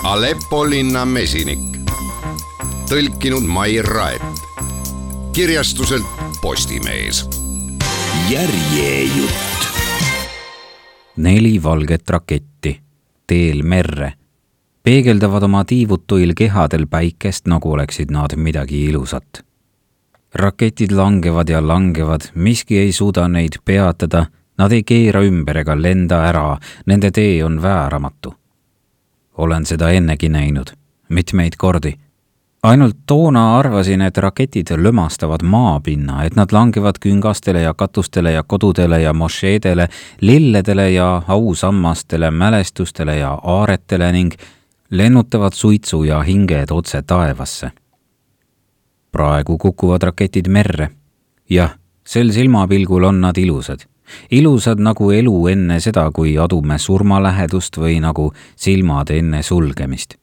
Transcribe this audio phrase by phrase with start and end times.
[0.00, 1.58] Aleppo linna mesinik.
[2.88, 4.22] tõlkinud Mair Raet,
[5.32, 6.06] kirjastuselt
[6.42, 7.28] Postimees.
[8.30, 9.66] järjejutt.
[11.16, 12.80] neli valget raketti
[13.26, 14.12] teel merre
[14.82, 19.44] peegeldavad oma tiivutuil kehadel päikest, nagu oleksid nad midagi ilusat.
[20.34, 24.26] raketid langevad ja langevad, miski ei suuda neid peatada,
[24.58, 28.39] nad ei keera ümber ega lenda ära, nende tee on vääramatu.
[29.40, 30.76] Olen seda ennegi näinud,
[31.08, 31.96] mitmeid kordi
[32.62, 39.02] ainult toona arvasin, et raketid lömastavad maapinna, et nad langevad küngastele ja katustele ja kodudele
[39.02, 39.88] ja mošeedele,
[40.20, 44.32] lilledele ja ausammastele, mälestustele ja aaretele ning
[44.90, 47.70] lennutavad suitsu ja hinged otse taevasse.
[49.12, 50.90] praegu kukuvad raketid merre.
[51.50, 53.89] jah, sel silmapilgul on nad ilusad.
[54.30, 60.20] Ilusad nagu elu enne seda, kui adume surmalähedust või nagu silmad enne sulgemist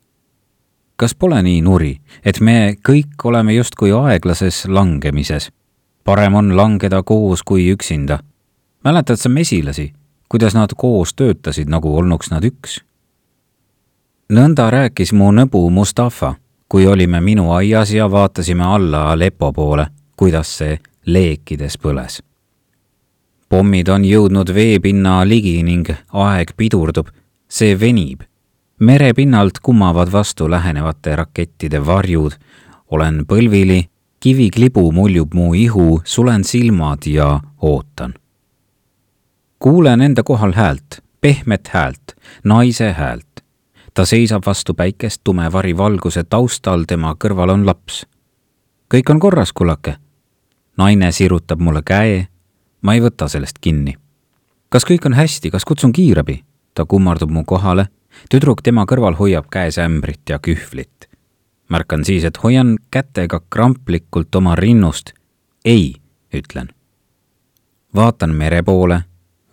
[0.97, 1.91] kas pole nii nuri,
[2.25, 5.51] et me kõik oleme justkui aeglases langemises?
[6.03, 8.19] parem on langeda koos kui üksinda.
[8.83, 9.93] mäletad sa mesilasi,
[10.29, 12.81] kuidas nad koos töötasid, nagu olnuks nad üks?
[14.33, 16.35] nõnda rääkis mu nõbu Mustafa,
[16.69, 22.23] kui olime minu aias ja vaatasime alla Aleppo poole, kuidas see leekides põles.
[23.49, 27.07] Pommid on jõudnud veepinna ligi ning aeg pidurdub,
[27.47, 28.23] see venib
[28.79, 32.31] merepinnalt kummavad vastu lähenevate rakettide varjud.
[32.91, 38.13] olen põlvili, kiviklibu muljub mu ihu, sulen silmad ja ootan.
[39.59, 43.43] kuulen enda kohal häält, pehmet häält, naise häält.
[43.93, 48.05] ta seisab vastu päikest tume varivalguse taustal, tema kõrval on laps.
[48.93, 49.95] kõik on korras, kullake.
[50.77, 52.27] naine sirutab mulle käe.
[52.87, 53.97] Ma ei võta sellest kinni.
[54.71, 56.43] kas kõik on hästi, kas kutsun kiirabi?
[56.73, 57.89] ta kummardub mu kohale
[58.31, 61.09] tüdruk tema kõrval hoiab käes ämbrit ja kühvlit.
[61.69, 65.11] märkan siis, et hoian kätega kramplikult oma rinnust.
[65.65, 65.95] ei,
[66.33, 66.69] ütlen.
[67.95, 69.01] vaatan mere poole,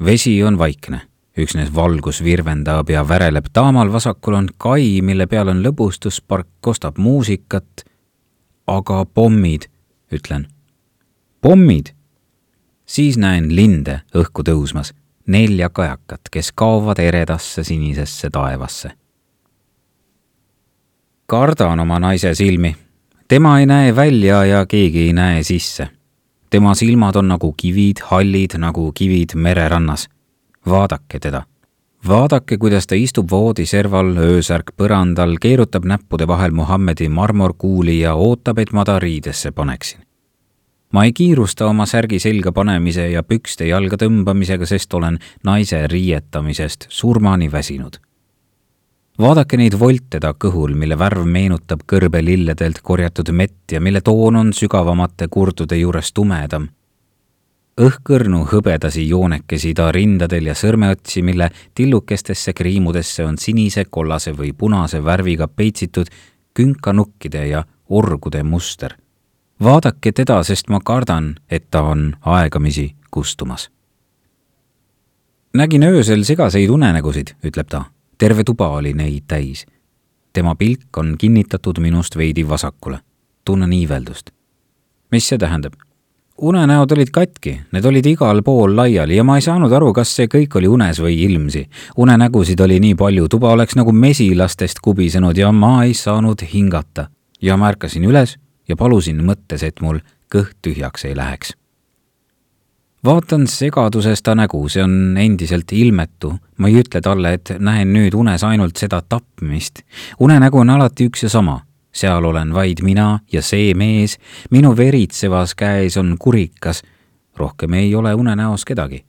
[0.04, 1.00] vesi on vaikne,
[1.38, 7.84] üksnes valgus virvendab ja väreleb, taamal vasakul on kai, mille peal on lõbustuspark, kostab muusikat.
[8.66, 9.66] aga pommid,
[10.12, 10.46] ütlen.
[11.40, 11.94] pommid?
[12.94, 14.92] Siis näen linde õhku tõusmas
[15.26, 18.90] nelja kajakat, kes kaovad eredasse sinisesse taevasse.
[21.26, 22.76] kardan oma naise silmi.
[23.28, 25.88] tema ei näe välja ja keegi ei näe sisse.
[26.50, 30.08] tema silmad on nagu kivid, hallid nagu kivid mererannas.
[30.66, 31.42] vaadake teda.
[32.08, 38.72] vaadake, kuidas ta istub voodiserval, öösärk põrandal, keerutab näppude vahel Muhammedi marmorkuuli ja ootab, et
[38.72, 40.13] ma ta riidesse paneksin
[40.94, 46.86] ma ei kiirusta oma särgi selga panemise ja pükste jalga tõmbamisega, sest olen naise riietamisest
[46.88, 47.98] surmani väsinud.
[49.18, 54.52] vaadake neid volte ta kõhul, mille värv meenutab kõrbelilledelt korjatud mett ja mille toon on
[54.52, 56.68] sügavamate kurdude juures tumedam.
[57.80, 65.04] õhkõrnu hõbedasi joonekesi ta rindadel ja sõrmeotsi, mille tillukestesse kriimudesse on sinise, kollase või punase
[65.04, 66.06] värviga peitsitud
[66.54, 69.03] künkanukkide ja orgude muster
[69.62, 73.70] vaadake teda, sest ma kardan, et ta on aegamisi kustumas.
[75.54, 77.84] nägin öösel segaseid unenägusid, ütleb ta.
[78.18, 79.66] terve tuba oli neid täis.
[80.32, 82.98] tema pilk on kinnitatud minust veidi vasakule.
[83.44, 84.30] tunnen iiveldust.
[85.10, 85.72] mis see tähendab?
[86.38, 90.26] unenäod olid katki, need olid igal pool laiali ja ma ei saanud aru, kas see
[90.26, 91.68] kõik oli unes või ilmsi.
[91.96, 97.08] unenägusid oli nii palju, tuba oleks nagu mesilastest kubisenud ja ma ei saanud hingata.
[97.42, 98.38] ja ma ärkasin üles
[98.68, 100.00] ja palusin mõttes, et mul
[100.34, 101.54] kõht tühjaks ei läheks.
[103.04, 106.34] vaatan segaduses ta nägu, see on endiselt ilmetu.
[106.58, 109.82] ma ei ütle talle, et näen nüüd unes ainult seda tapmist.
[110.20, 111.60] unenägu on alati üks ja sama.
[111.92, 114.18] seal olen vaid mina ja see mees,
[114.50, 116.82] minu veritsevas käes on kurikas.
[117.36, 119.04] rohkem ei ole unenäos kedagi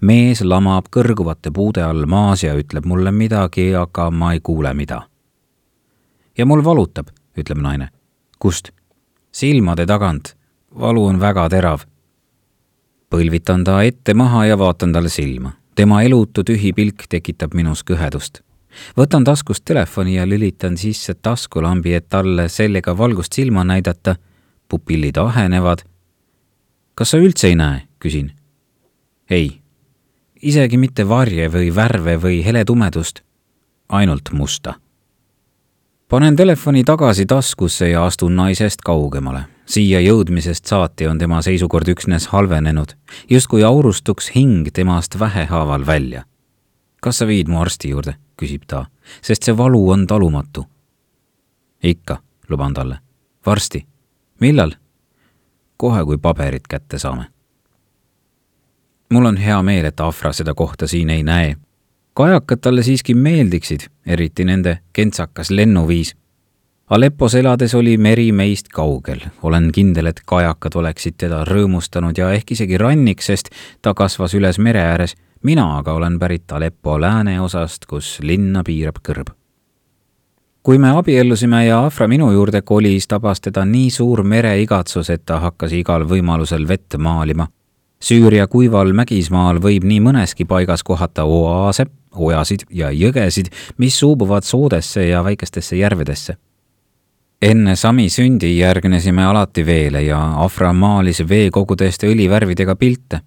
[0.00, 5.02] mees lamab kõrguvate puude all maas ja ütleb mulle midagi, aga ma ei kuule, mida.
[6.38, 7.88] ja mul valutab, ütleb naine.
[8.38, 8.70] kust?
[9.32, 10.36] Silmade tagant.
[10.78, 11.80] valu on väga terav.
[13.10, 15.52] põlvitan ta ette maha ja vaatan talle silma.
[15.74, 18.42] tema elutu tühi pilk tekitab minus kõhedust.
[18.96, 24.16] võtan taskust telefoni ja lülitan sisse taskulambi, et talle sellega valgust silma näidata.
[24.68, 25.82] pupillid ahenevad.
[26.94, 28.32] kas sa üldse ei näe, küsin.
[29.30, 29.60] ei,
[30.42, 33.20] isegi mitte varje või värve või heletumedust,
[33.88, 34.74] ainult musta
[36.10, 39.40] panen telefoni tagasi taskusse ja astun naisest kaugemale.
[39.66, 42.96] siia jõudmisest saati on tema seisukord üksnes halvenenud,
[43.30, 46.24] justkui aurustuks hing temast vähehaaval välja.
[47.00, 48.86] kas sa viid mu arsti juurde, küsib ta,
[49.22, 50.66] sest see valu on talumatu.
[51.82, 52.18] ikka,
[52.48, 52.98] luban talle.
[53.46, 53.86] varsti.
[54.40, 54.74] millal?
[55.76, 57.24] kohe, kui paberid kätte saame.
[59.10, 61.56] mul on hea meel, et Afra seda kohta siin ei näe
[62.20, 66.16] kajakad talle siiski meeldiksid, eriti nende kentsakas lennuviis.
[66.90, 72.52] Aleppos elades oli meri meist kaugel, olen kindel, et kajakad oleksid teda rõõmustanud ja ehk
[72.52, 73.48] isegi rannik, sest
[73.82, 75.14] ta kasvas üles mere ääres.
[75.42, 79.30] mina aga olen pärit Aleppo lääneosast, kus linna piirab kõrb.
[80.62, 85.40] kui me abiellusime ja Afra minu juurde kolis, tabas teda nii suur mereigatsus, et ta
[85.40, 87.46] hakkas igal võimalusel vett maalima
[88.00, 91.84] Süüria kuival mägismaal võib nii mõneski paigas kohata oaase,
[92.14, 96.36] ojasid ja jõgesid, mis suubuvad soodesse ja väikestesse järvedesse.
[97.42, 103.20] enne Sami sündi järgnesime alati veele ja Afra maalis veekogudest õlivärvidega pilte.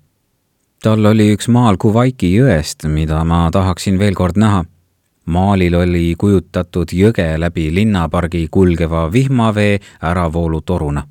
[0.83, 4.65] tal oli üks maal Kuvaiki jõest, mida ma tahaksin veel kord näha.
[5.25, 11.07] maalil oli kujutatud jõge läbi linnapargi kulgeva vihmavee äravoolutoruna.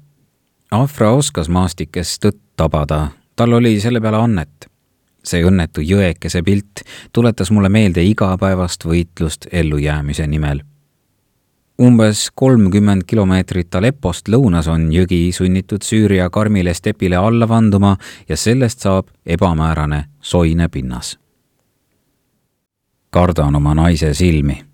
[0.71, 4.72] Afra oskas maastikes tõtt tabada tal oli selle peale annet.
[5.25, 6.83] See õnnetu jõekese pilt
[7.13, 10.63] tuletas mulle meelde igapäevast võitlust ellujäämise nimel.
[11.83, 17.97] umbes kolmkümmend kilomeetrit Aleppost lõunas on jõgi sunnitud Süüria karmile stepile alla vanduma
[18.29, 21.19] ja sellest saab ebamäärane soine pinnas.
[23.11, 24.65] kardan oma naise silmi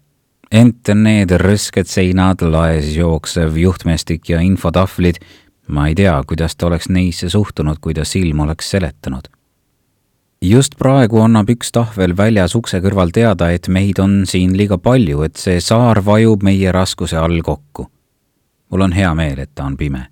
[0.51, 5.21] ent need rõsked seinad, laes jooksev juhtmestik ja infotahvlid
[5.69, 9.29] ma ei tea, kuidas ta oleks neisse suhtunud, kui ta silm oleks seletanud.
[10.43, 15.23] Just praegu annab üks tahvel väljas ukse kõrval teada, et meid on siin liiga palju,
[15.27, 17.91] et see saar vajub meie raskuse all kokku.
[18.71, 20.07] mul on hea meel, et ta on pime.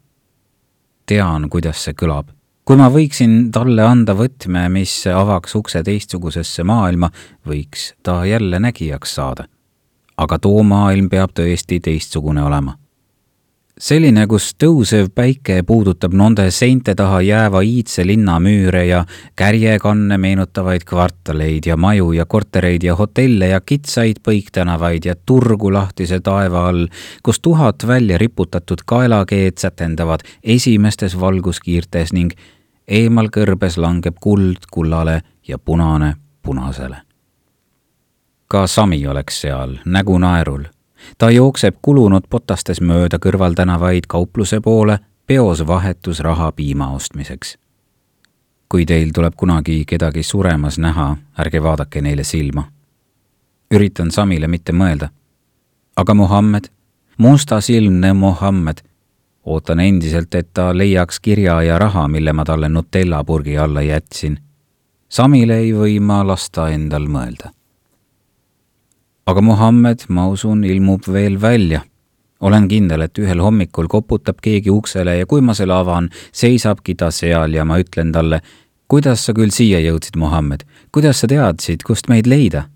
[1.07, 2.33] tean, kuidas see kõlab.
[2.65, 7.11] kui ma võiksin talle anda võtme, mis avaks ukse teistsugusesse maailma,
[7.47, 9.45] võiks ta jälle nägijaks saada.
[10.17, 12.77] aga too maailm peab tõesti teistsugune olema
[13.81, 19.03] selline, kus tõusev päike puudutab nonde seinte taha jääva iidse linna müüre ja
[19.37, 26.21] kärjekanne meenutavaid kvartaleid ja maju ja kortereid ja hotelle ja kitsaid põiktänavaid ja turgu lahtise
[26.21, 26.87] taeva all,
[27.23, 32.33] kus tuhat välja riputatud kaelakeed sätendavad esimestes valguskiirtes ning
[32.89, 36.97] eemal kõrbes langeb kuld kullale ja punane punasele.
[38.49, 40.65] ka Sami oleks seal, nägu naerul
[41.19, 47.59] ta jookseb kulunud potastes mööda kõrvaltänavaid kaupluse poole peos vahetusraha piima ostmiseks.
[48.69, 52.65] kui teil tuleb kunagi kedagi suremas näha, ärge vaadake neile silma.
[53.75, 55.09] üritan Samile mitte mõelda.
[55.97, 56.65] aga Muhammed,
[57.19, 58.83] mustasilmne Muhammed,
[59.45, 64.39] ootan endiselt, et ta leiaks kirja ja raha, mille ma talle Nutella purgi alla jätsin.
[65.09, 67.51] Samile ei või ma lasta endal mõelda
[69.27, 71.83] aga Muhammed, ma usun, ilmub veel välja.
[72.41, 77.09] olen kindel, et ühel hommikul koputab keegi uksele ja kui ma selle avan, seisabki ta
[77.11, 78.43] seal ja ma ütlen talle,
[78.93, 82.69] kuidas sa küll siia jõudsid, Muhammed, kuidas sa teadsid, kust meid leida?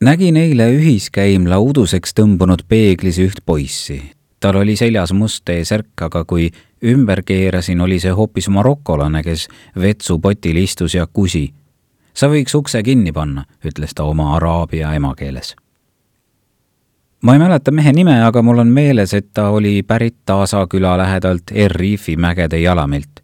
[0.00, 4.00] nägin eile ühiskäimla uduseks tõmbunud peeglis üht poissi.
[4.40, 6.50] tal oli seljas must T-särk, aga kui
[6.82, 11.50] ümber keerasin, oli see hoopis marokolane, kes vetsupotil istus ja kusi
[12.14, 15.56] sa võiks ukse kinni panna, ütles ta oma araabia emakeeles.
[17.22, 20.96] ma ei mäleta mehe nime, aga mul on meeles, et ta oli pärit Taasa küla
[20.98, 23.20] lähedalt Er-Rifi mägede jalamilt.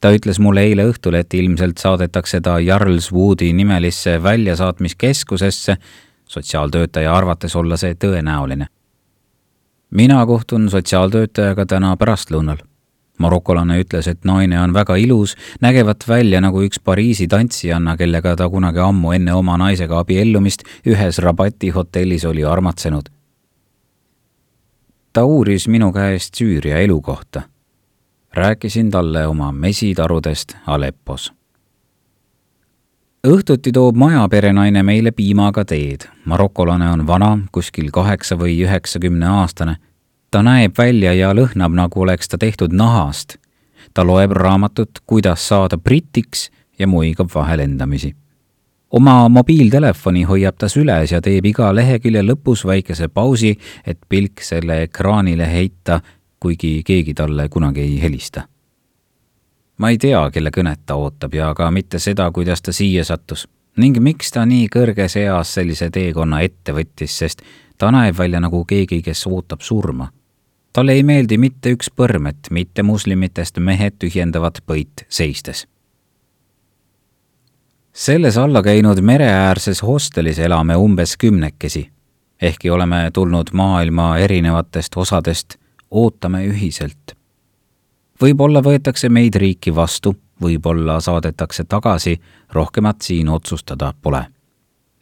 [0.00, 5.76] ta ütles mulle eile õhtul, et ilmselt saadetakse ta Jarlswoodi nimelisse väljasaatmiskeskusesse,
[6.24, 8.66] sotsiaaltöötaja arvates olla see tõenäoline.
[9.90, 12.58] mina kohtun sotsiaaltöötajaga täna pärastlõunal
[13.18, 18.48] marokolane ütles, et naine on väga ilus, nägevat välja nagu üks Pariisi tantsijanna, kellega ta
[18.50, 23.08] kunagi ammu enne oma naisega abiellumist ühes Rabati hotellis oli armatsenud.
[25.12, 27.42] ta uuris minu käest Süüria elu kohta.
[28.34, 31.32] rääkisin talle oma mesitarudest Aleppos.
[33.26, 36.00] õhtuti toob majaperenaine meile piimaga teed.
[36.24, 39.76] marokolane on vana, kuskil kaheksa või üheksakümne aastane
[40.34, 43.36] ta näeb välja ja lõhnab, nagu oleks ta tehtud nahast.
[43.94, 48.14] ta loeb raamatut Kuidas saada britiks ja muigab vahel endamisi.
[48.90, 54.82] oma mobiiltelefoni hoiab ta süles ja teeb iga lehekülje lõpus väikese pausi, et pilk selle
[54.82, 56.00] ekraanile heita,
[56.40, 58.42] kuigi keegi talle kunagi ei helista.
[59.78, 63.46] ma ei tea, kelle kõnet ta ootab ja ka mitte seda, kuidas ta siia sattus
[63.76, 67.42] ning miks ta nii kõrges eas sellise teekonna ette võttis, sest
[67.78, 70.10] ta näeb välja nagu keegi, kes ootab surma.
[70.74, 75.66] Talle ei meeldi mitte üks põrm, et mitte moslemitest mehed tühjendavad põit seistes.
[77.92, 81.90] selles alla käinud mereäärses hostelis elame umbes kümnekesi.
[82.42, 85.54] ehkki oleme tulnud maailma erinevatest osadest,
[85.90, 87.16] ootame ühiselt.
[88.22, 92.20] võib-olla võetakse meid riiki vastu võib-olla saadetakse tagasi,
[92.52, 94.26] rohkemat siin otsustada pole.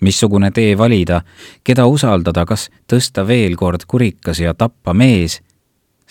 [0.02, 1.21] missugune tee valida,
[1.64, 5.41] keda usaldada, kas tõsta veel kord kurikas ja tappa mees,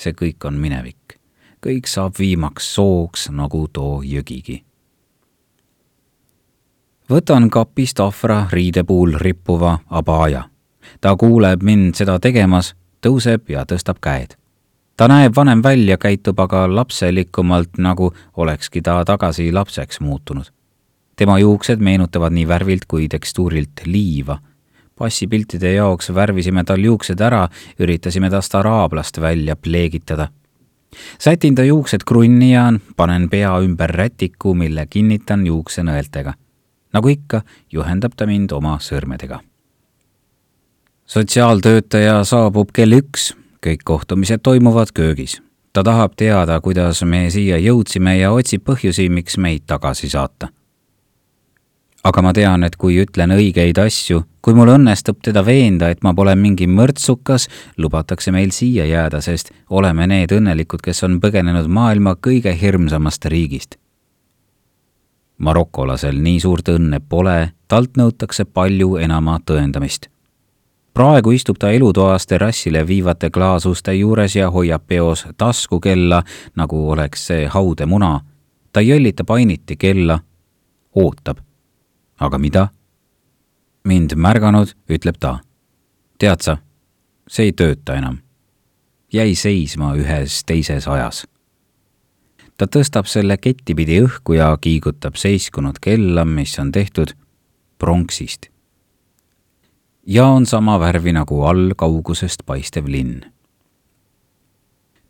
[0.01, 1.19] see kõik on minevik.
[1.61, 4.63] kõik saab viimaks sooks, nagu too jõgigi.
[7.09, 10.49] võtan kapist ahvra riidepuul rippuva abaja.
[11.01, 14.41] ta kuuleb mind seda tegemas, tõuseb ja tõstab käed
[15.01, 20.45] ta näeb vanem välja, käitub aga lapselikumalt, nagu olekski ta tagasi lapseks muutunud.
[21.15, 24.37] tema juuksed meenutavad nii värvilt kui tekstuurilt liiva.
[25.01, 27.47] Passipiltide jaoks värvisime tal juuksed ära,
[27.81, 30.29] üritasime tast araablast välja pleegitada.
[31.19, 36.33] sätin ta juuksed krunni ja panen pea ümber rätiku, mille kinnitan juuksenõeltega.
[36.93, 37.41] nagu ikka,
[37.71, 39.39] juhendab ta mind oma sõrmedega
[41.11, 43.33] sotsiaaltöötaja saabub kell üks
[43.65, 45.41] kõik kohtumised toimuvad köögis.
[45.73, 50.47] ta tahab teada, kuidas me siia jõudsime ja otsib põhjusi, miks meid tagasi saata.
[52.03, 56.13] Aga ma tean, et kui ütlen õigeid asju, kui mul õnnestub teda veenda, et ma
[56.17, 62.15] pole mingi mõrtsukas, lubatakse meil siia jääda, sest oleme need õnnelikud, kes on põgenenud maailma
[62.15, 63.77] kõige hirmsamast riigist.
[65.37, 70.11] marokolasel nii suurt õnne pole, talt nõutakse palju enama tõendamist
[70.93, 76.23] praegu istub ta elutoas terrassile viivate klaasuste juures ja hoiab peos taskukella,
[76.55, 78.19] nagu oleks see haudemuna.
[78.73, 80.19] ta jõllitab ainiti kella,
[80.95, 81.37] ootab.
[82.21, 82.67] Aga mida?
[83.83, 85.39] mind märganud, ütleb ta.
[86.21, 86.57] tead sa,
[87.27, 88.21] see ei tööta enam.
[89.13, 91.25] jäi seisma ühes teises ajas.
[92.57, 97.17] ta tõstab selle kettipidi õhku ja kiigutab seiskunud kella, mis on tehtud
[97.81, 98.51] pronksist
[100.05, 103.21] ja on sama värvi nagu all kaugusest paistev linn.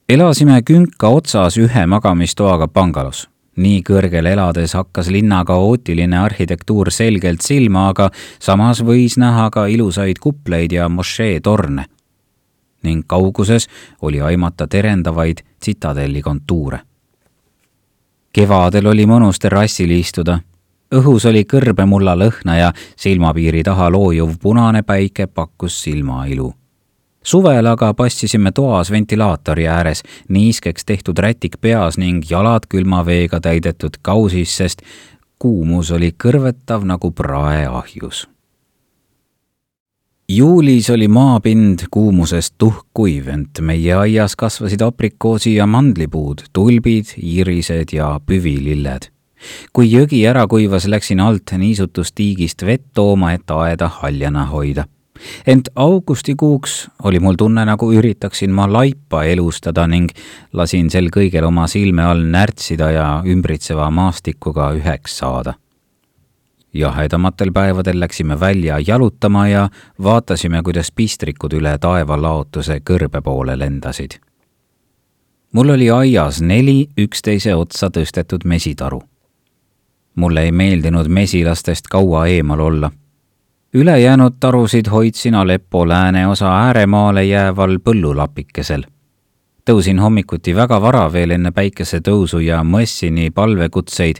[0.10, 3.31] elasime künka otsas ühe magamistoaga bangalos.
[3.58, 10.20] Nii kõrgel elades hakkas linna kaootiline arhitektuur selgelt silma, aga samas võis näha ka ilusaid
[10.20, 11.86] kupleid ja mošeetorne.
[12.84, 13.68] ning kauguses
[14.02, 16.80] oli aimata terendavaid tsitadelli kontuure.
[18.34, 20.40] kevadel oli mõnus terrassil istuda
[20.96, 26.54] õhus oli kõrbemulla lõhna ja silmapiiri taha loojuv punane päike pakkus silmailu.
[27.24, 34.02] Suvel aga passisime toas ventilaatori ääres, niiskeks tehtud rätik peas ning jalad külma veega täidetud
[34.02, 34.82] kausis, sest
[35.40, 38.28] kuumus oli kõrvetav nagu prae ahjus.
[40.32, 48.14] Juulis oli maapind kuumusest tuhkuiv, ent meie aias kasvasid aprikoosi ja mandlipuud, tulbid, iirised ja
[48.26, 49.10] püvililled.
[49.74, 54.86] Kui jõgi ära kuivas, läksin alt niisutustiigist vett tooma, et aeda haljana hoida.
[55.48, 60.12] Ent augustikuuks oli mul tunne, nagu üritaksin ma laipa elustada ning
[60.54, 65.54] lasin sel kõigel oma silme all närtsida ja ümbritseva maastikuga üheks saada
[66.74, 69.70] jahedamatel päevadel läksime välja jalutama ja
[70.04, 74.20] vaatasime, kuidas pistrikud üle taevalaotuse kõrbe poole lendasid.
[75.54, 79.02] mul oli aias neli üksteise otsa tõstetud mesitaru
[80.16, 82.92] mulle ei meeldinud mesilastest kaua eemal olla.
[83.74, 88.84] Ülejäänud tarusid hoidsin Aleppo lääneosa ääremaale jääval põllulapikesel.
[89.70, 94.16] tõusin hommikuti väga vara veel enne päikesetõusu ja mõssini palvekutseid.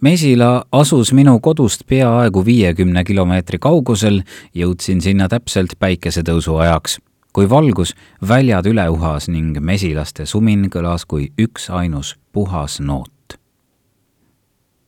[0.00, 4.22] mesila asus minu kodust peaaegu viiekümne kilomeetri kaugusel,
[4.54, 6.98] jõudsin sinna täpselt päikesetõusu ajaks
[7.32, 7.94] kui valgus
[8.28, 13.15] väljad üle uhas ning mesilaste sumin kõlas kui üksainus puhas noot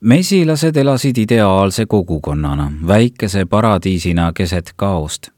[0.01, 5.29] mesilased elasid ideaalse kogukonnana, väikese paradiisina keset kaost.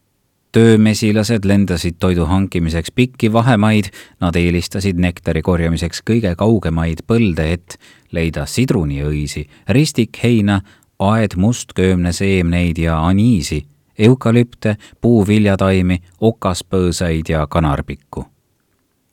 [0.52, 3.84] töömesilased lendasid toidu hankimiseks pikki vahemaid,
[4.20, 7.78] nad eelistasid nektari korjamiseks kõige kaugemaid põlde, et
[8.12, 10.60] leida sidruniõisi, ristikheina,
[10.98, 13.62] aedmustköömneseemneid ja aniisi,
[13.98, 18.26] eukalüpte, puuviljataimi, okaspõõsaid ja kanarpikku.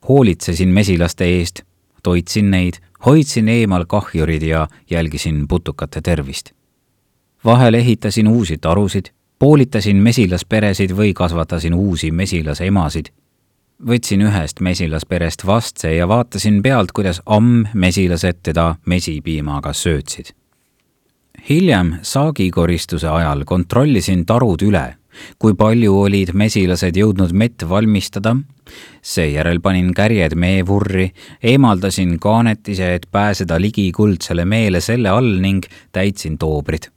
[0.09, 1.61] hoolitsesin mesilaste eest,
[2.03, 6.51] toitsin neid hoidsin eemal kahjurid ja jälgisin putukate tervist.
[7.45, 9.05] vahel ehitasin uusi tarusid,
[9.39, 13.05] poolitasin mesilasperesid või kasvatasin uusi mesilasemasid.
[13.87, 20.25] võtsin ühest mesilasperest vastse ja vaatasin pealt, kuidas amm-mesilased teda mesipiimaga söötsid.
[21.49, 24.95] hiljem saagikoristuse ajal kontrollisin tarud üle
[25.39, 28.35] kui palju olid mesilased jõudnud mett valmistada.
[29.01, 31.11] seejärel panin kärjed meevurri,
[31.43, 36.91] eemaldasin kaanetise, et pääseda ligi kuldsele meele selle all ning täitsin toobrid.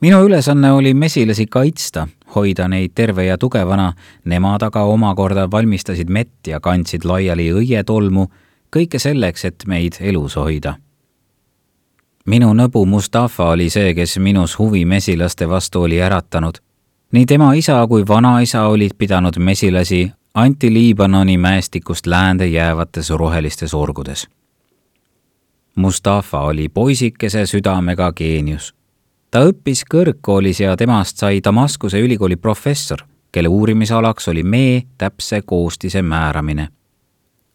[0.00, 3.92] minu ülesanne oli mesilasi kaitsta, hoida neid terve ja tugevana,
[4.24, 8.26] nemad aga omakorda valmistasid mett ja kandsid laiali õietolmu,
[8.76, 10.78] kõike selleks, et meid elus hoida
[12.28, 16.60] minu nõbu Mustafa oli see, kes minus huvi mesilaste vastu oli äratanud
[17.12, 24.28] nii tema isa kui vanaisa olid pidanud mesilasi Anti-Liibanoni mäestikust läände jäävates rohelistes orgudes.
[25.74, 28.74] Mustafa oli poisikese südamega geenius.
[29.30, 32.98] ta õppis kõrgkoolis ja temast sai Damaskuse ülikooli professor,
[33.32, 36.68] kelle uurimisalaks oli mee täpse koostise määramine.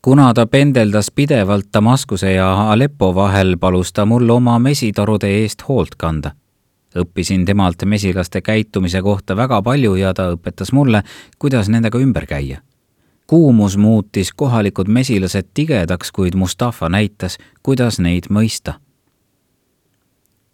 [0.02, 5.96] kuna ta pendeldas pidevalt Damaskuse ja Aleppo vahel, palus ta mul oma mesitarude eest hoolt
[5.98, 6.32] kanda
[6.96, 11.04] õppisin temalt mesilaste käitumise kohta väga palju ja ta õpetas mulle,
[11.40, 12.62] kuidas nendega ümber käia.
[13.28, 18.74] kuumus muutis kohalikud mesilased tigedaks, kuid Mustafa näitas, kuidas neid mõista.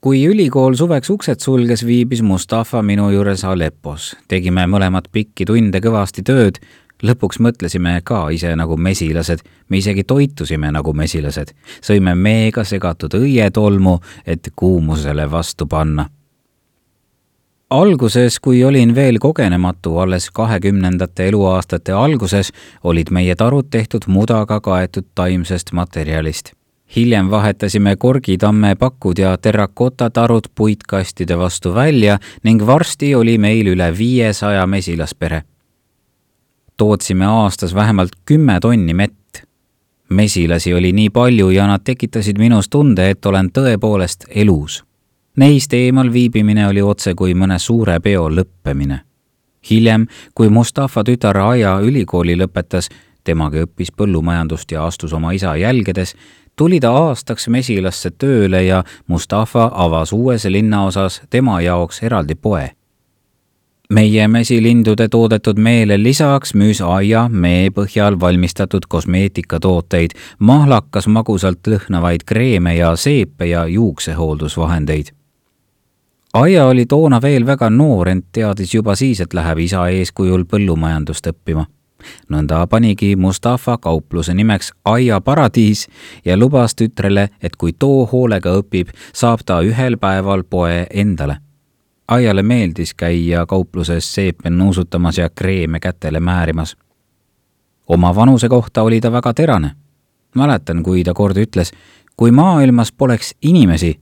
[0.01, 4.15] kui ülikool suveks uksed sulges, viibis Mustafa minu juures Aleppos.
[4.27, 6.59] tegime mõlemad pikki tunde kõvasti tööd,
[7.03, 13.99] lõpuks mõtlesime ka ise nagu mesilased, me isegi toitusime nagu mesilased, sõime meega segatud õietolmu,
[14.25, 16.09] et kuumusele vastu panna
[17.69, 22.51] alguses, kui olin veel kogenematu, alles kahekümnendate eluaastate alguses,
[22.83, 26.51] olid meie tarud tehtud mudaga kaetud taimsest materjalist.
[26.95, 34.67] hiljem vahetasime korgitamme pakud ja terrakotatarud puitkastide vastu välja ning varsti oli meil üle viiesaja
[34.67, 35.43] mesilaspere.
[36.77, 39.43] tootsime aastas vähemalt kümme tonni mett.
[40.09, 44.88] mesilasi oli nii palju ja nad tekitasid minus tunde, et olen tõepoolest elus
[45.39, 48.99] Neist eemal viibimine oli otse kui mõne suure peo lõppemine.
[49.69, 52.89] hiljem, kui Mustafa tütar Aja ülikooli lõpetas,
[53.23, 56.15] temagi õppis põllumajandust ja astus oma isa jälgedes,
[56.55, 62.71] tuli ta aastaks mesilasse tööle ja Mustafa avas uues linnaosas tema jaoks eraldi poe.
[63.89, 72.75] meie mesilindude toodetud meele lisaks müüs aia mee põhjal valmistatud kosmeetikatooteid, mahlakas magusalt lõhnavaid kreeme
[72.75, 75.18] ja seepe ja juuksehooldusvahendeid
[76.33, 81.27] Aia oli toona veel väga noor, ent teadis juba siis, et läheb isa eeskujul põllumajandust
[81.31, 81.65] õppima.
[82.29, 85.87] nõnda panigi Mustafa kaupluse nimeks Aia paradiis
[86.25, 91.37] ja lubas tütrele, et kui too hoolega õpib, saab ta ühel päeval poe endale.
[92.07, 96.77] Aiale meeldis käia kaupluses seepe nuusutamas ja kreeme kätele määrimas.
[97.87, 99.71] oma vanuse kohta oli ta väga terane.
[100.35, 101.71] mäletan, kui ta kord ütles,
[102.17, 103.99] kui maailmas poleks inimesi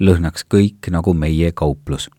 [0.00, 2.10] lõhnaks kõik nagu meie kauplus.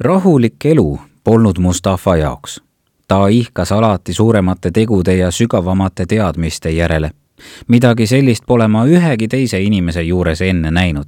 [0.00, 2.60] rahulik elu polnud Mustafa jaoks.
[3.08, 7.10] ta ihkas alati suuremate tegude ja sügavamate teadmiste järele.
[7.68, 11.06] midagi sellist pole ma ühegi teise inimese juures enne näinud.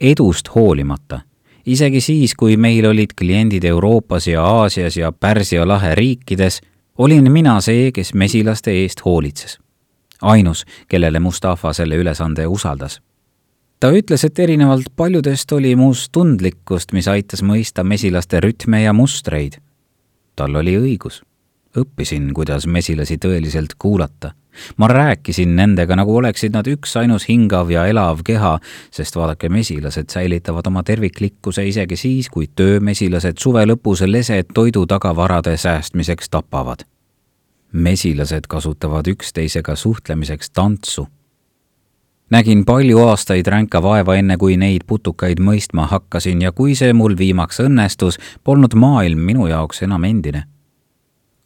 [0.00, 1.20] edust hoolimata,
[1.66, 6.60] isegi siis, kui meil olid kliendid Euroopas ja Aasias ja Pärsia lahe riikides,
[6.98, 9.58] olin mina see, kes mesilaste eest hoolitses
[10.22, 13.00] ainus, kellele Mustafa selle ülesande usaldas
[13.80, 19.60] ta ütles, et erinevalt paljudest oli muus tundlikkust, mis aitas mõista mesilaste rütme ja mustreid.
[20.36, 21.22] tal oli õigus.
[21.76, 24.32] õppisin, kuidas mesilasi tõeliselt kuulata.
[24.76, 28.58] ma rääkisin nendega, nagu oleksid nad üksainus hingav ja elav keha,
[28.90, 36.28] sest vaadake, mesilased säilitavad oma terviklikkuse isegi siis, kui töömesilased suve lõpus lesed toidutagavarade säästmiseks
[36.28, 36.84] tapavad.
[37.72, 41.06] mesilased kasutavad üksteisega suhtlemiseks tantsu
[42.30, 47.16] nägin palju aastaid ränka vaeva, enne kui neid putukaid mõistma hakkasin ja kui see mul
[47.18, 50.44] viimaks õnnestus, polnud maailm minu jaoks enam endine.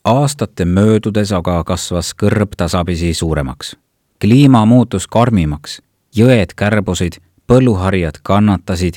[0.04, 3.76] aastate möödudes aga kasvas kõrb tasapisi suuremaks.
[4.20, 5.82] kliima muutus karmimaks,
[6.16, 7.16] jõed kärbusid,
[7.46, 8.94] põlluharjad kannatasid,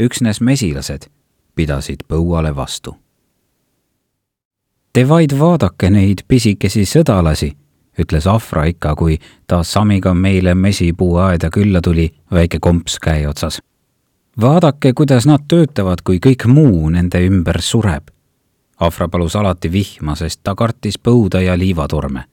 [0.00, 1.10] üksnes mesilased
[1.54, 2.96] pidasid põuale vastu.
[4.92, 7.56] Te vaid vaadake neid pisikesi sõdalasi
[7.98, 13.62] ütles Afra ikka, kui ta Samiga meile mesipuuaeda külla tuli, väike komps käe otsas.
[14.40, 18.08] vaadake, kuidas nad töötavad, kui kõik muu nende ümber sureb.
[18.80, 22.24] Afra palus alati vihma, sest ta kartis põuda ja liivatorme.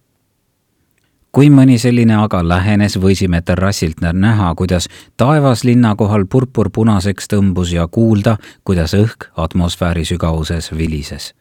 [1.32, 7.88] kui mõni selline aga lähenes, võisime terrassilt näha, kuidas taevas linna kohal purpurpunaseks tõmbus ja
[7.88, 11.34] kuulda, kuidas õhk atmosfääri sügavuses vilises.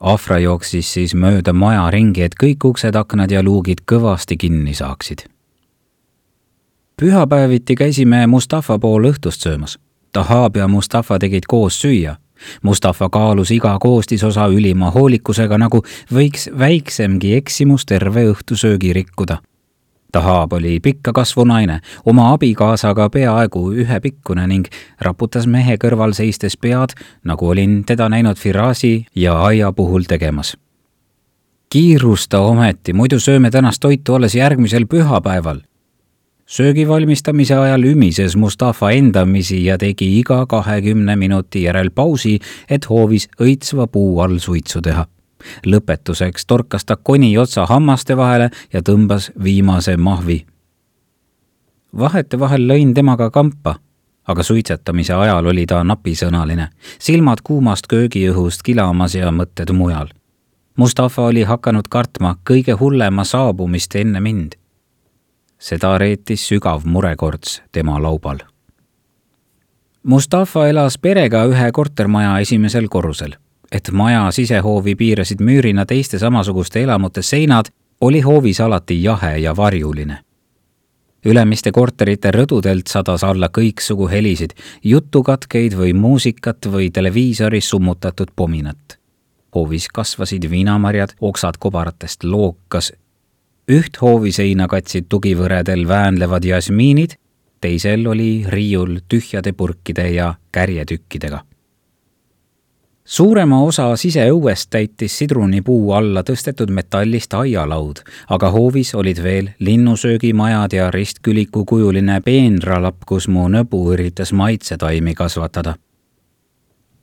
[0.00, 5.24] Afra jooksis siis mööda maja ringi, et kõik uksed, aknad ja luugid kõvasti kinni saaksid.
[6.96, 9.78] pühapäeviti käisime Mustafa pool õhtust söömas.
[10.12, 12.16] Tahab ja Mustafa tegid koos süüa
[12.62, 15.82] Mustafa kaalus iga koostisosa ülima hoolikusega, nagu
[16.12, 19.38] võiks väiksemgi eksimus terve õhtusöögi rikkuda.
[20.12, 24.66] Tahab oli pikka kasvu naine, oma abikaasaga peaaegu ühepikkune ning
[25.00, 30.56] raputas mehe kõrval seistes pead, nagu olin teda näinud Firasi ja aia puhul tegemas.
[31.68, 35.60] kiirusta ometi, muidu sööme tänast toitu alles järgmisel pühapäeval
[36.46, 42.38] söögi valmistamise ajal ümises Mustafa endamisi ja tegi iga kahekümne minuti järel pausi,
[42.70, 45.06] et hoovis õitsva puu all suitsu teha.
[45.66, 50.46] Lõpetuseks torkas ta koni otsa hammaste vahele ja tõmbas viimase mahvi.
[51.98, 53.74] vahetevahel lõin temaga kampa,
[54.26, 56.68] aga suitsetamise ajal oli ta napisõnaline,
[56.98, 60.08] silmad kuumast köögiõhust kilamas ja mõtted mujal.
[60.76, 64.56] Mustafa oli hakanud kartma kõige hullema saabumist enne mind
[65.58, 68.38] seda reetis sügav murekorts tema laubal.
[70.06, 73.34] Mustafa elas perega ühe kortermaja esimesel korrusel.
[73.72, 80.18] Et maja sisehoovi piirasid müürina teiste samasuguste elamute seinad, oli hoovis alati jahe ja varjuline.
[81.24, 84.50] ülemiste korterite rõdudelt sadas alla kõiksugu helisid,
[84.84, 88.98] jutukatkeid või muusikat või televiisoris summutatud pominat
[89.56, 92.92] hoovis kasvasid viinamarjad, oksad kobaratest lookas
[93.72, 97.16] üht hooviseina katsid tugivõredel väänlevad jasmiinid,
[97.60, 101.40] teisel oli riiul tühjade purkide ja kärjetükkidega.
[103.06, 110.90] Suurema osa siseõuest täitis sidrunipuu alla tõstetud metallist aialaud, aga hoovis olid veel linnusöögimajad ja
[110.90, 115.74] ristküliku kujuline peenralapp, kus mu nõbu üritas maitsetaimi kasvatada.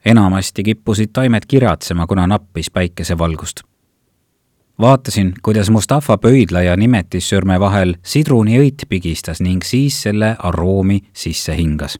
[0.05, 3.63] enamasti kippusid taimed kiratsema, kuna nappis päikesevalgust
[4.79, 11.99] vaatasin, kuidas Mustafa pöidla ja nimetissõrme vahel sidruniõit pigistas ning siis selle aroomi sisse hingas.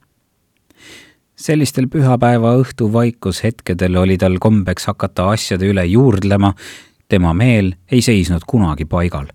[1.44, 6.54] Sellistel pühapäeva õhtu vaikushetkedel oli tal kombeks hakata asjade üle juurdlema,
[7.12, 9.28] tema meel ei seisnud kunagi paigal.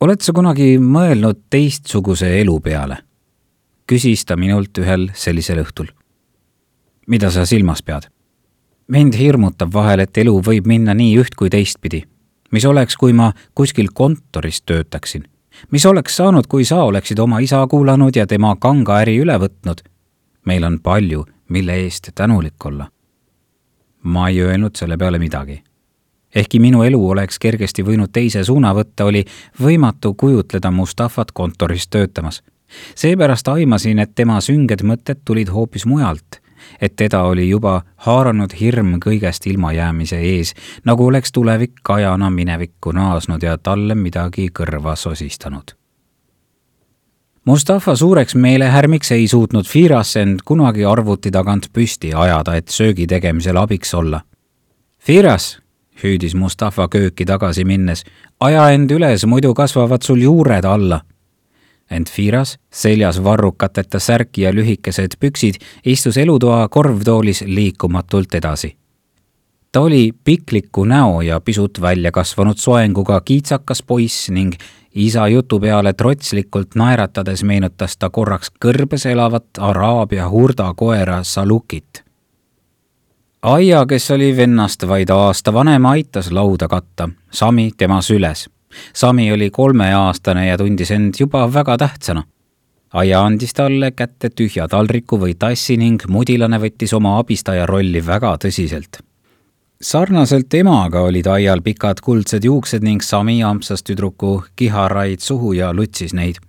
[0.00, 2.98] oled sa kunagi mõelnud teistsuguse elu peale?
[3.90, 5.90] küsis ta minult ühel sellisel õhtul.
[7.06, 8.06] mida sa silmas pead?
[8.88, 12.04] mind hirmutab vahel, et elu võib minna nii üht kui teistpidi.
[12.52, 15.26] mis oleks, kui ma kuskil kontoris töötaksin?
[15.70, 19.82] mis oleks saanud, kui sa oleksid oma isa kuulanud ja tema kanga äri üle võtnud?
[20.46, 22.90] Meil on palju, mille eest tänulik olla.
[24.02, 25.62] ma ei öelnud selle peale midagi.
[26.34, 29.24] ehkki minu elu oleks kergesti võinud teise suuna võtta, oli
[29.62, 32.42] võimatu kujutleda Mustafat kontoris töötamas.
[32.94, 36.40] seepärast aimasin, et tema sünged mõtted tulid hoopis mujalt
[36.80, 40.54] et teda oli juba haaranud hirm kõigest ilmajäämise ees,
[40.84, 45.76] nagu oleks tulevik ajana minevikku naasnud ja talle midagi kõrva sosistanud.
[47.46, 53.56] Mustafa suureks meelehärmiks ei suutnud Firas end kunagi arvuti tagant püsti ajada, et söögi tegemisel
[53.56, 54.20] abiks olla.
[54.98, 55.58] Firas,
[56.02, 58.02] hüüdis Mustafa kööki tagasi minnes,
[58.40, 61.04] aja end üles, muidu kasvavad sul juured alla
[61.90, 68.76] ent Firas, seljas varrukateta särk ja lühikesed püksid, istus elutoa korvtoolis liikumatult edasi.
[69.76, 74.54] Ta oli pikliku näo ja pisut välja kasvanud soenguga kiitsakas poiss ning
[74.94, 82.00] isa jutu peale trotslikult naeratades meenutas ta korraks kõrbes elavat Araabia hurda koera Salukit.
[83.42, 88.46] Aia, kes oli vennast vaid aasta vanem, aitas lauda katta, Sami tema süles
[88.94, 92.22] Sami oli kolmeaastane ja tundis end juba väga tähtsana.
[92.94, 98.38] Aia andis talle kätte tühja taldriku või tassi ning mudilane võttis oma abistaja rolli väga
[98.46, 99.05] tõsiselt.
[99.82, 106.14] Sarnaselt emaga olid Aial pikad kuldsed juuksed ning Sami ampsas tüdruku kiharaid suhu ja lutsis
[106.14, 106.40] neid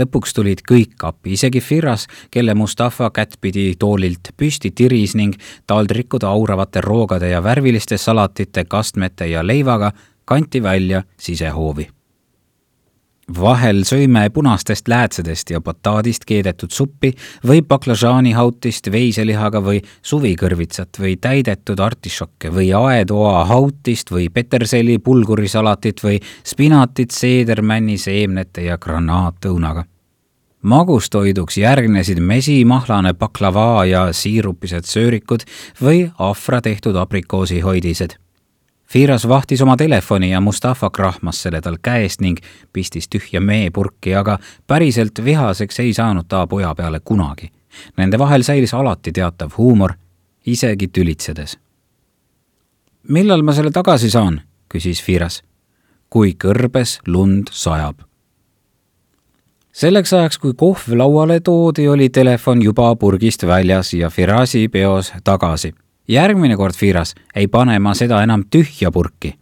[0.00, 5.36] lõpuks tulid kõik appi, isegi Firas, kelle Mustafa kättpidi toolilt püsti tiris ning
[5.66, 9.92] taldrikud auravate roogade ja värviliste salatite, kastmete ja leivaga
[10.24, 11.88] kanti välja sisehoovi.
[13.36, 17.12] Vahel sõime punastest läätsedest ja bataadist keedetud suppi
[17.46, 26.20] või baklažaanihautist veiselihaga või suvikõrvitsat või täidetud artišokke või aetoa hautist või peterselli pulgurisalatit või
[26.44, 29.84] spinatit seedermänni seemnete ja granaatõunaga.
[30.62, 35.46] Magustoiduks järgnesid mesimahlane baklavaa ja siirupised söörikud
[35.80, 38.18] või ahvra tehtud aprikoosihoidised
[38.92, 42.38] Firas vahtis oma telefoni ja Mustafa krahmas selle tal käest ning
[42.72, 47.50] pistis tühja meepurki, aga päriselt vihaseks ei saanud ta poja peale kunagi.
[47.96, 49.92] Nende vahel säilis alati teatav huumor,
[50.46, 51.58] isegi tülitsedes.
[53.08, 54.40] millal ma selle tagasi saan?
[54.72, 55.42] küsis Firas.
[56.08, 58.00] kui kõrbes lund sajab.
[59.72, 65.74] selleks ajaks, kui kohv lauale toodi, oli telefon juba purgist väljas ja Firasi peos tagasi
[66.08, 69.34] järgmine kord, Firas, ei pane ma seda enam tühja purki.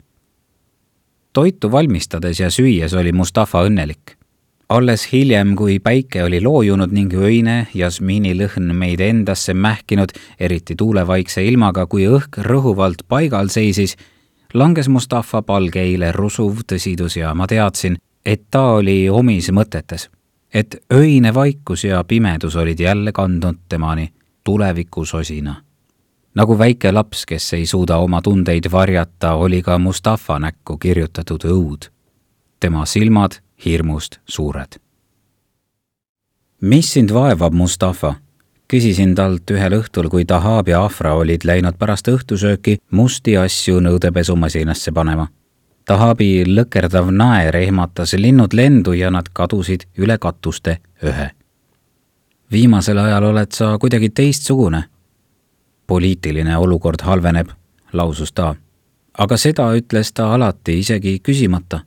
[1.32, 4.16] toitu valmistades ja süües oli Mustafa õnnelik.
[4.68, 10.08] alles hiljem, kui päike oli loojunud ning öine jasmiinilõhn meid endasse mähkinud,
[10.40, 13.96] eriti tuulevaikse ilmaga, kui õhk rõhuvalt paigal seisis,
[14.54, 20.08] langes Mustafa palgeile rusuv tõsidus ja ma teadsin, et ta oli omis mõtetes.
[20.54, 24.12] et öine vaikus ja pimedus olid jälle kandnud temani
[24.44, 25.65] tulevikusosina
[26.36, 31.88] nagu väike laps, kes ei suuda oma tundeid varjata, oli ka Mustafa näkku kirjutatud õud.
[32.60, 33.32] tema silmad
[33.64, 34.76] hirmust suured.
[36.60, 38.14] mis sind vaevab, Mustafa?
[38.68, 44.92] küsisin talt ühel õhtul, kui Tahab ja Afra olid läinud pärast õhtusööki musti asju nõudepesumasinasse
[44.92, 45.28] panema.
[45.84, 51.30] Tahabi lõkerdav naer ehmatas linnud lendu ja nad kadusid üle katuste ühe.
[52.50, 54.84] viimasel ajal oled sa kuidagi teistsugune
[55.86, 57.48] poliitiline olukord halveneb,
[57.92, 58.54] lausus ta.
[59.18, 61.80] aga seda ütles ta alati isegi küsimata.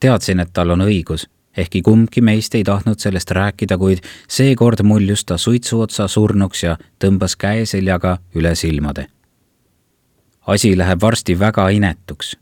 [0.00, 5.24] teadsin, et tal on õigus, ehkki kumbki meist ei tahtnud sellest rääkida, kuid seekord muljus
[5.24, 9.06] ta suitsuotsa surnuks ja tõmbas käe seljaga üle silmade.
[10.46, 12.36] asi läheb varsti väga inetuks.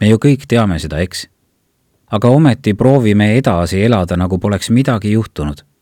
[0.00, 1.28] me ju kõik teame seda, eks?
[2.10, 5.73] aga ometi proovime edasi elada, nagu poleks midagi juhtunud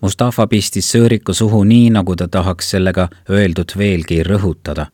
[0.00, 4.86] Mustafa pistis sõõriku suhu nii, nagu ta tahaks sellega öeldut veelgi rõhutada.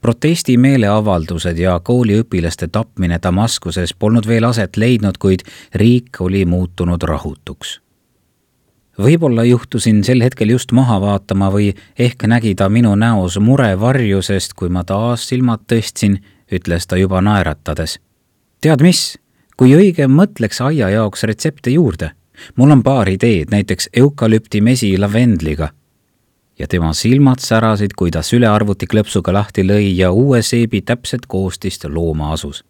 [0.00, 5.42] protesti meeleavaldused ja kooliõpilaste tapmine Damaskuses polnud veel aset leidnud, kuid
[5.74, 7.80] riik oli muutunud rahutuks.
[8.98, 14.52] võib-olla juhtusin sel hetkel just maha vaatama või ehk nägi ta minu näos murevarju, sest
[14.52, 16.20] kui ma taas silmad tõstsin,
[16.52, 17.98] ütles ta juba naeratades.
[18.60, 19.18] tead mis,
[19.56, 22.12] kui õige mõtleks aia jaoks retsepte juurde
[22.56, 25.68] mul on paar ideed, näiteks eukalüptimesi lavendliga.
[26.58, 31.84] ja tema silmad särasid, kui ta sülearvuti klõpsuga lahti lõi ja uue seebi täpset koostist
[31.84, 32.64] looma asus.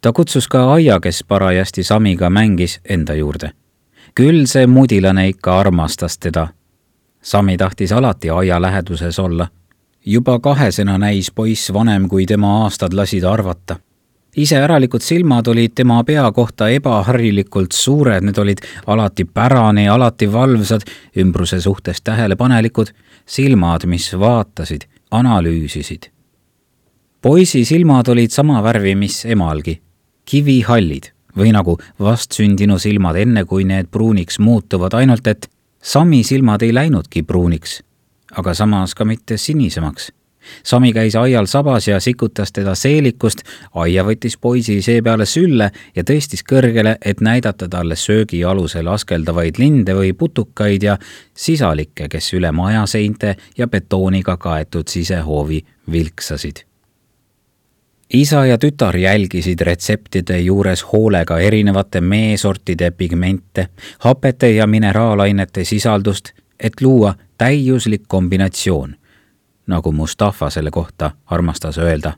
[0.00, 3.50] ta kutsus ka Aia, kes parajasti Samiga mängis, enda juurde.
[4.14, 6.48] küll see mudilane ikka armastas teda.
[7.22, 9.48] Sami tahtis alati Aia läheduses olla.
[10.06, 13.76] juba kahesena näis poiss vanem, kui tema aastad lasid arvata
[14.36, 20.84] iseäralikud silmad olid tema pea kohta ebaharilikult suured, need olid alati pärani, alati valvsad,
[21.16, 22.92] ümbruse suhtes tähelepanelikud,
[23.26, 26.10] silmad, mis vaatasid, analüüsisid.
[27.22, 29.80] poisi silmad olid sama värvi, mis emalgi,
[30.24, 35.50] kivihallid või nagu vastsündinu silmad, enne kui need pruuniks muutuvad, ainult et
[35.86, 37.82] Sami silmad ei läinudki pruuniks,
[38.34, 40.08] aga samas ka mitte sinisemaks
[40.62, 43.42] Sami käis aial sabas ja sikutas teda seelikust,
[43.74, 49.94] aia võttis poisi seepeale sülle ja tõstis kõrgele, et näidata talle söögi alusel askeldavaid linde
[49.94, 50.98] või putukaid ja
[51.34, 56.64] sisalikke, kes üle maja seinte ja betooniga kaetud sisehoovi vilksasid.
[58.14, 66.30] Isa ja tütar jälgisid retseptide juures hoolega erinevate meesortide pigmente, hapete ja mineraalainete sisaldust,
[66.60, 68.94] et luua täiuslik kombinatsioon
[69.66, 72.12] nagu Mustafa selle kohta armastas öelda.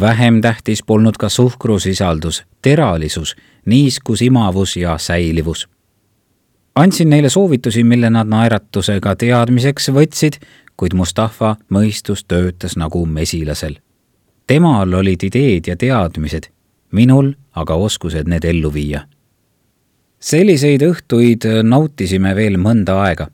[0.00, 3.36] vähem tähtis polnud ka suhkrusisaldus, teralisus,
[3.66, 5.68] niiskus, imavus ja säilivus.
[6.74, 10.32] andsin neile soovitusi, mille nad naeratusega teadmiseks võtsid,
[10.76, 13.74] kuid Mustafa mõistus töötas nagu mesilasel.
[14.46, 16.50] temal olid ideed ja teadmised,
[16.92, 19.00] minul aga oskused need ellu viia.
[20.18, 23.28] selliseid õhtuid nautisime veel mõnda aega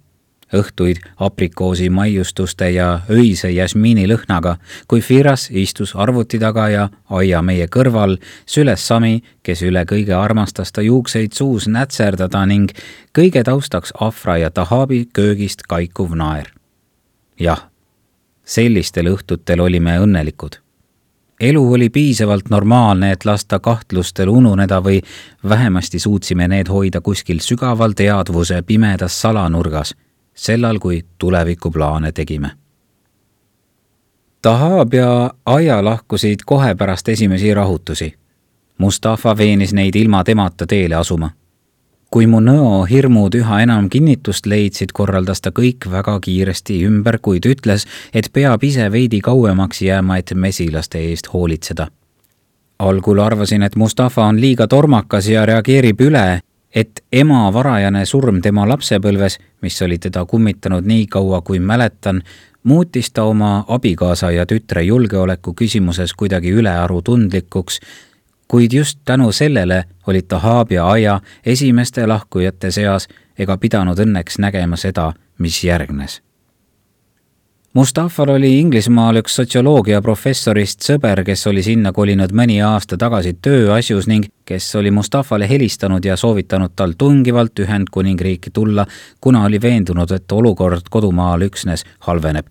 [0.55, 4.57] õhtuid aprikoosi maiustuste ja öise jasmiinilõhnaga,
[4.89, 10.73] kui Firas istus arvuti taga ja aia meie kõrval süles Sami, kes üle kõige armastas
[10.73, 12.73] ta juukseid suus nätserdada ning
[13.17, 16.51] kõige taustaks Afra ja Tahabi köögist kaikuv naer.
[17.41, 17.71] jah,
[18.45, 20.61] sellistel õhtutel olime õnnelikud
[21.41, 25.01] elu oli piisavalt normaalne, et lasta kahtlustel ununeda või
[25.49, 29.95] vähemasti suutsime need hoida kuskil sügaval teadvuse pimedas salanurgas
[30.41, 32.51] sellal, kui tulevikuplaane tegime.
[34.43, 38.15] Tahab ja Aia lahkusid kohe pärast esimesi rahutusi.
[38.79, 41.31] Mustafa veenis neid ilma temata teele asuma.
[42.11, 47.47] kui mu nõo hirmud üha enam kinnitust leidsid, korraldas ta kõik väga kiiresti ümber, kuid
[47.47, 51.87] ütles, et peab ise veidi kauemaks jääma, et mesilaste eest hoolitseda.
[52.79, 56.41] algul arvasin, et Mustafa on liiga tormakas ja reageerib üle,
[56.75, 62.23] et ema varajane surm tema lapsepõlves, mis oli teda kummitanud nii kaua, kui mäletan,
[62.63, 67.81] muutis ta oma abikaasa ja tütre julgeoleku küsimuses kuidagi ülearu tundlikuks
[68.51, 74.77] kuid just tänu sellele olid ta Haabja aia esimeste lahkujate seas ega pidanud õnneks nägema
[74.77, 76.19] seda, mis järgnes.
[77.75, 84.09] Mustafal oli Inglismaal üks sotsioloogia professorist sõber, kes oli sinna kolinud mõni aasta tagasi tööasjus
[84.11, 88.87] ning kes oli Mustafale helistanud ja soovitanud tal tungivalt Ühendkuningriiki tulla,
[89.21, 92.51] kuna oli veendunud, et olukord kodumaal üksnes halveneb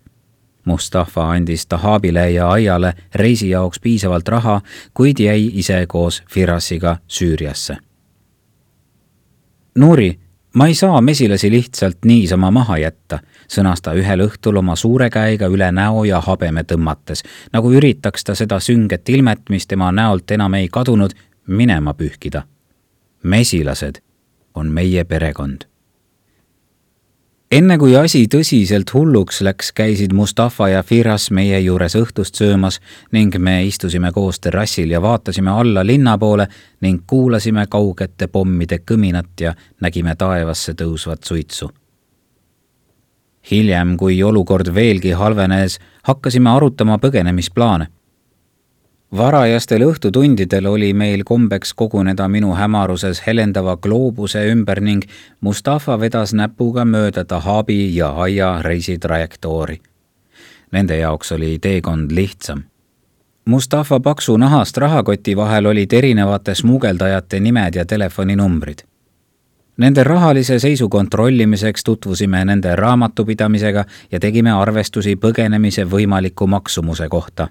[0.65, 4.61] Mustafa andis Tahabile ja Aiale reisi jaoks piisavalt raha,
[4.93, 7.77] kuid jäi ise koos Firasiga Süüriasse.
[9.75, 10.13] Nuri,
[10.53, 15.49] ma ei saa mesilasi lihtsalt niisama maha jätta, sõnas ta ühel õhtul oma suure käega
[15.51, 20.53] üle näo ja habeme tõmmates, nagu üritaks ta seda sünget ilmet, mis tema näolt enam
[20.53, 21.15] ei kadunud,
[21.47, 22.43] minema pühkida.
[23.23, 24.01] mesilased
[24.55, 25.69] on meie perekond
[27.51, 32.79] enne kui asi tõsiselt hulluks läks, käisid Mustafa ja Firas meie juures õhtust söömas
[33.11, 36.47] ning me istusime koos terrassil ja vaatasime alla linna poole
[36.85, 41.71] ning kuulasime kaugete pommide kõminat ja nägime taevasse tõusvat suitsu.
[43.51, 47.87] Hiljem, kui olukord veelgi halvenes, hakkasime arutama põgenemisplaane
[49.17, 55.05] varajastel õhtutundidel oli meil kombeks koguneda minu hämaruses helendava gloobuse ümber ning
[55.41, 59.79] Mustafa vedas näpuga mööda Tahabi ja Aia reisitrajektoori.
[60.71, 62.63] Nende jaoks oli teekond lihtsam.
[63.45, 68.85] Mustafa paksu nahast rahakoti vahel olid erinevate smugeldajate nimed ja telefoninumbrid.
[69.79, 77.47] Nende rahalise seisu kontrollimiseks tutvusime nende raamatupidamisega ja tegime arvestusi põgenemise võimaliku maksumuse kohta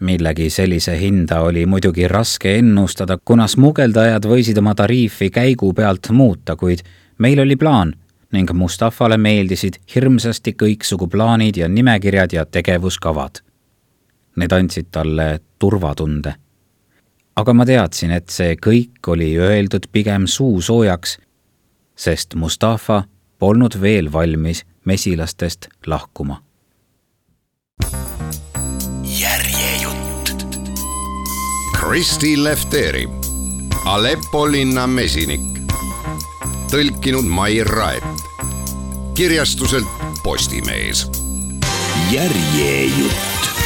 [0.00, 6.56] millegi sellise hinda oli muidugi raske ennustada, kuna smugeldajad võisid oma tariifi käigu pealt muuta,
[6.56, 6.80] kuid
[7.18, 7.92] meil oli plaan
[8.32, 13.42] ning Mustafale meeldisid hirmsasti kõiksugu plaanid ja nimekirjad ja tegevuskavad.
[14.36, 16.34] Need andsid talle turvatunde.
[17.40, 21.16] Aga ma teadsin, et see kõik oli öeldud pigem suusoojaks,
[21.96, 23.04] sest Mustafa
[23.40, 26.42] polnud veel valmis mesilastest lahkuma
[31.90, 33.08] Kristi Lefteri,
[33.84, 35.40] Aleppo linna mesinik.
[36.70, 38.02] tõlkinud Mair Raed.
[39.14, 39.88] kirjastuselt
[40.22, 41.10] Postimees.
[42.12, 43.59] järjejutt